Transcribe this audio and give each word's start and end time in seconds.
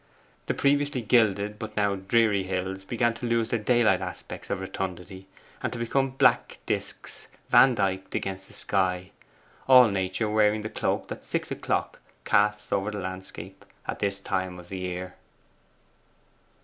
The 0.47 0.55
previously 0.55 1.03
gilded 1.03 1.59
but 1.59 1.77
now 1.77 1.93
dreary 1.95 2.41
hills 2.41 2.85
began 2.85 3.13
to 3.13 3.27
lose 3.27 3.49
their 3.49 3.59
daylight 3.59 4.01
aspects 4.01 4.49
of 4.49 4.59
rotundity, 4.59 5.27
and 5.61 5.71
to 5.71 5.77
become 5.77 6.09
black 6.09 6.57
discs 6.65 7.27
vandyked 7.51 8.15
against 8.15 8.47
the 8.47 8.53
sky, 8.53 9.11
all 9.67 9.89
nature 9.89 10.27
wearing 10.27 10.63
the 10.63 10.69
cloak 10.69 11.07
that 11.09 11.23
six 11.23 11.51
o'clock 11.51 11.99
casts 12.25 12.71
over 12.73 12.89
the 12.89 12.97
landscape 12.97 13.63
at 13.87 13.99
this 13.99 14.17
time 14.19 14.57
of 14.57 14.69
the 14.69 14.79
year. 14.79 15.17